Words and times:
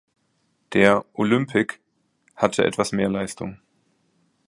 Der 0.73 1.05
"Olympic" 1.13 1.79
hatte 2.35 2.63
etwas 2.65 2.91
mehr 2.91 3.07
Leistung. 3.07 3.59